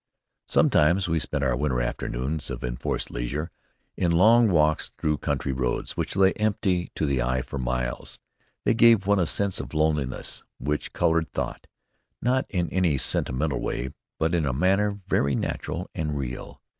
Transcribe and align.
Sometimes 0.47 1.07
we 1.07 1.19
spent 1.19 1.43
our 1.43 1.55
winter 1.55 1.79
afternoons 1.79 2.49
of 2.49 2.63
enforced 2.63 3.11
leisure 3.11 3.51
in 3.95 4.09
long 4.11 4.49
walks 4.49 4.89
through 4.97 5.19
country 5.19 5.51
roads 5.51 5.95
which 5.95 6.15
lay 6.15 6.33
empty 6.37 6.91
to 6.95 7.05
the 7.05 7.21
eye 7.21 7.43
for 7.43 7.59
miles. 7.59 8.17
They 8.65 8.73
gave 8.73 9.05
one 9.05 9.19
a 9.19 9.27
sense 9.27 9.59
of 9.59 9.75
loneliness 9.75 10.43
which 10.57 10.91
colored 10.91 11.31
thought, 11.31 11.67
not 12.19 12.47
in 12.49 12.67
any 12.71 12.97
sentimental 12.97 13.59
way, 13.59 13.93
but 14.17 14.33
in 14.33 14.47
a 14.47 14.53
manner 14.53 15.01
very 15.07 15.35
natural 15.35 15.87
and 15.93 16.17
real. 16.17 16.63